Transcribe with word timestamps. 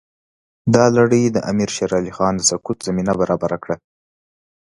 دا 0.73 0.85
لړۍ 0.97 1.23
د 1.31 1.37
امیر 1.51 1.69
شېر 1.75 1.91
علي 1.99 2.11
خان 2.17 2.33
د 2.37 2.41
سقوط 2.49 2.77
زمینه 2.87 3.13
برابره 3.21 3.57
کړه. 3.63 3.75